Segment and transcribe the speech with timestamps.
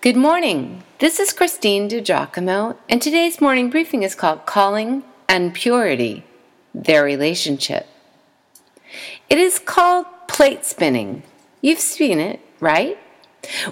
[0.00, 0.84] Good morning.
[1.00, 6.22] This is Christine DiGiacomo, and today's morning briefing is called Calling and Purity
[6.72, 7.84] Their Relationship.
[9.28, 11.24] It is called plate spinning.
[11.60, 12.96] You've seen it, right?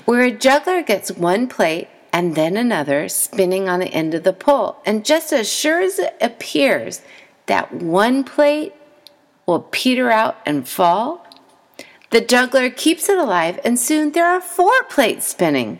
[0.04, 4.33] Where a juggler gets one plate and then another spinning on the end of the
[4.33, 7.03] pole, and just as sure as it appears
[7.47, 8.74] that one plate
[9.47, 11.24] will peter out and fall,
[12.11, 15.79] the juggler keeps it alive, and soon there are four plates spinning.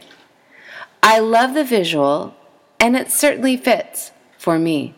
[1.09, 2.35] I love the visual,
[2.81, 4.97] and it certainly fits for me.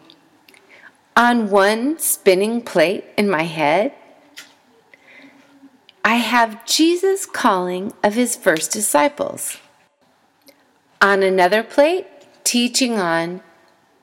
[1.14, 3.92] On one spinning plate in my head,
[6.02, 9.58] I have Jesus' calling of his first disciples.
[11.02, 12.06] On another plate,
[12.42, 13.42] teaching on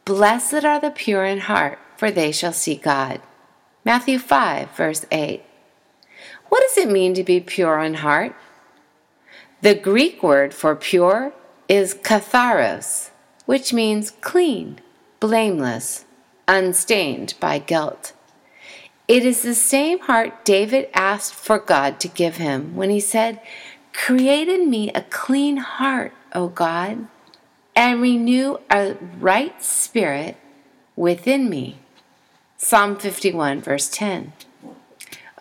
[0.05, 3.19] Blessed are the pure in heart, for they shall see God.
[3.83, 5.41] Matthew 5, verse 8.
[6.49, 8.35] What does it mean to be pure in heart?
[9.61, 11.33] The Greek word for pure
[11.67, 13.09] is katharos,
[13.45, 14.79] which means clean,
[15.19, 16.05] blameless,
[16.47, 18.13] unstained by guilt.
[19.07, 23.39] It is the same heart David asked for God to give him when he said,
[23.93, 27.07] Create in me a clean heart, O God,
[27.75, 30.37] and renew a right spirit
[30.95, 31.77] within me.
[32.57, 34.33] Psalm 51, verse 10.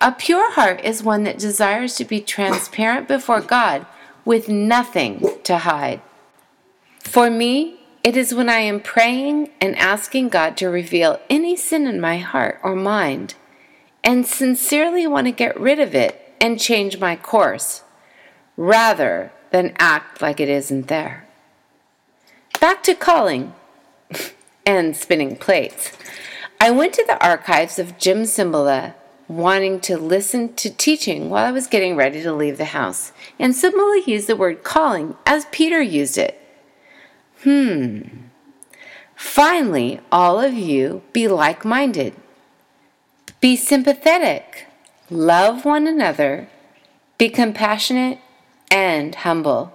[0.00, 3.86] A pure heart is one that desires to be transparent before God
[4.24, 6.02] with nothing to hide.
[7.04, 11.86] For me, it is when I am praying and asking God to reveal any sin
[11.86, 13.34] in my heart or mind
[14.02, 17.82] and sincerely want to get rid of it and change my course
[18.56, 21.26] rather than act like it isn't there.
[22.60, 23.54] Back to calling
[24.66, 25.92] and spinning plates.
[26.60, 28.94] I went to the archives of Jim Cymbala
[29.28, 33.54] wanting to listen to teaching while I was getting ready to leave the house, and
[33.54, 36.40] Cymbala used the word calling as Peter used it.
[37.44, 38.00] Hmm.
[39.14, 42.14] Finally, all of you be like minded.
[43.40, 44.66] Be sympathetic.
[45.10, 46.48] Love one another.
[47.18, 48.18] Be compassionate
[48.70, 49.72] and humble.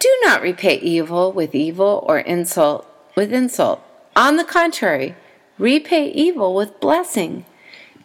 [0.00, 2.84] Do not repay evil with evil or insult
[3.14, 3.80] with insult.
[4.16, 5.14] On the contrary,
[5.56, 7.44] repay evil with blessing,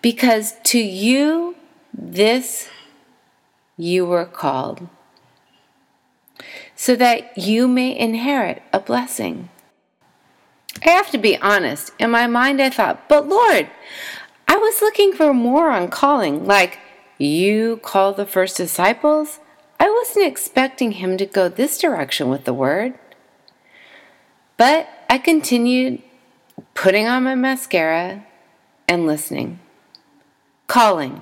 [0.04, 1.56] because to you
[1.92, 2.70] this
[3.76, 4.88] you were called
[6.76, 9.50] so that you may inherit a blessing.
[10.86, 11.92] I have to be honest.
[12.00, 13.70] In my mind, I thought, but Lord,
[14.48, 16.80] I was looking for more on calling, like
[17.18, 19.40] you called the first disciples.
[19.80, 22.94] I wasn't expecting him to go this direction with the word.
[24.58, 26.02] But I continued
[26.74, 28.26] putting on my mascara
[28.88, 29.60] and listening.
[30.68, 31.22] Calling.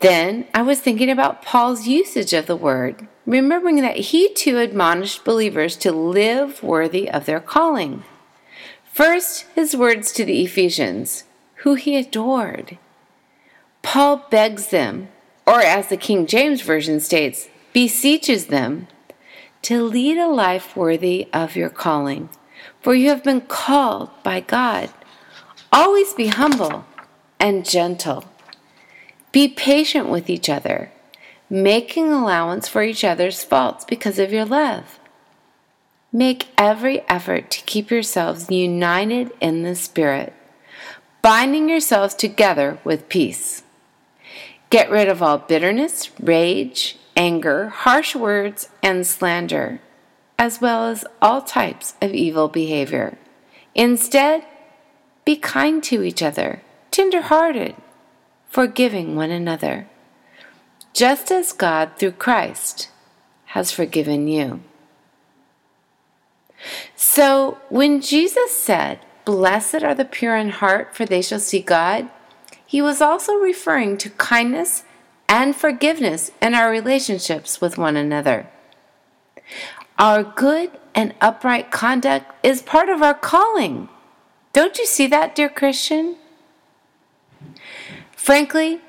[0.00, 5.24] Then I was thinking about Paul's usage of the word remembering that he too admonished
[5.24, 8.04] believers to live worthy of their calling.
[8.84, 11.24] First, his words to the Ephesians,
[11.56, 12.78] who he adored.
[13.82, 15.08] Paul begs them,
[15.44, 18.86] or as the King James Version states, beseeches them,
[19.62, 22.28] to lead a life worthy of your calling,
[22.80, 24.90] for you have been called by God.
[25.72, 26.86] Always be humble
[27.40, 28.24] and gentle.
[29.32, 30.92] Be patient with each other
[31.48, 34.98] making allowance for each other's faults because of your love.
[36.12, 40.32] Make every effort to keep yourselves united in the Spirit,
[41.22, 43.62] binding yourselves together with peace.
[44.70, 49.80] Get rid of all bitterness, rage, anger, harsh words, and slander,
[50.38, 53.18] as well as all types of evil behavior.
[53.74, 54.44] Instead,
[55.24, 57.76] be kind to each other, tender hearted,
[58.48, 59.88] forgiving one another
[60.96, 62.88] just as God, through Christ,
[63.48, 64.60] has forgiven you.
[66.96, 72.08] So, when Jesus said, Blessed are the pure in heart, for they shall see God,
[72.64, 74.84] he was also referring to kindness
[75.28, 78.48] and forgiveness in our relationships with one another.
[79.98, 83.90] Our good and upright conduct is part of our calling.
[84.54, 86.16] Don't you see that, dear Christian?
[88.12, 88.80] Frankly,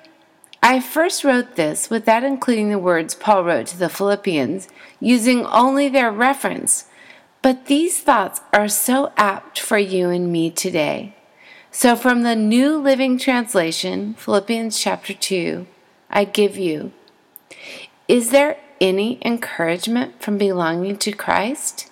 [0.61, 4.67] I first wrote this without including the words Paul wrote to the Philippians,
[4.99, 6.85] using only their reference.
[7.41, 11.15] But these thoughts are so apt for you and me today.
[11.71, 15.67] So, from the New Living Translation, Philippians chapter 2,
[16.09, 16.91] I give you
[18.07, 21.91] Is there any encouragement from belonging to Christ?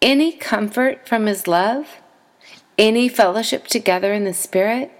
[0.00, 1.96] Any comfort from His love?
[2.78, 4.92] Any fellowship together in the Spirit?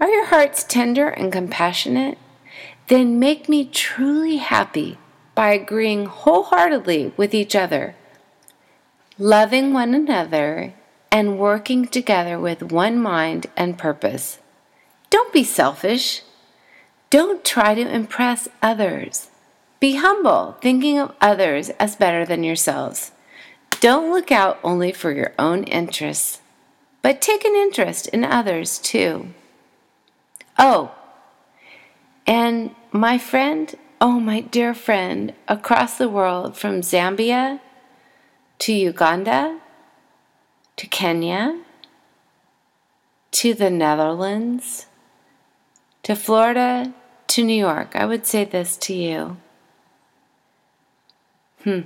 [0.00, 2.16] Are your hearts tender and compassionate?
[2.86, 4.96] Then make me truly happy
[5.34, 7.94] by agreeing wholeheartedly with each other,
[9.18, 10.72] loving one another,
[11.12, 14.38] and working together with one mind and purpose.
[15.10, 16.22] Don't be selfish.
[17.10, 19.28] Don't try to impress others.
[19.80, 23.12] Be humble, thinking of others as better than yourselves.
[23.80, 26.40] Don't look out only for your own interests,
[27.02, 29.34] but take an interest in others too.
[30.62, 30.92] Oh,
[32.26, 37.60] and my friend, oh, my dear friend across the world from Zambia
[38.58, 39.58] to Uganda
[40.76, 41.62] to Kenya
[43.30, 44.84] to the Netherlands
[46.02, 46.92] to Florida
[47.28, 49.38] to New York, I would say this to you.
[51.64, 51.80] Hmm.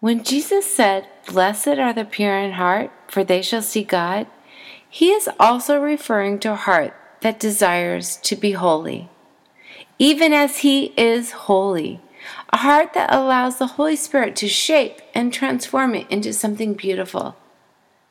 [0.00, 4.26] When Jesus said, Blessed are the pure in heart, for they shall see God,
[4.88, 9.08] he is also referring to a heart that desires to be holy,
[9.98, 12.00] even as he is holy.
[12.50, 17.36] A heart that allows the Holy Spirit to shape and transform it into something beautiful,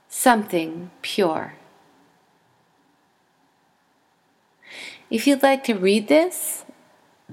[0.08, 1.56] something pure.
[5.10, 6.66] If you'd like to read this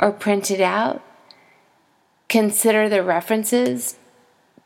[0.01, 1.03] or print it out,
[2.29, 3.97] consider the references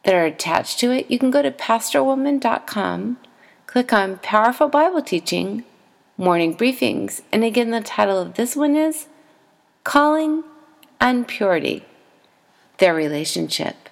[0.04, 3.18] that are attached to it, you can go to pastorwoman.com,
[3.68, 5.62] click on Powerful Bible Teaching,
[6.16, 9.08] Morning Briefings, and again, the title of this one is
[9.84, 10.42] Calling
[10.98, 11.84] and Purity,
[12.78, 13.87] Their Relationship.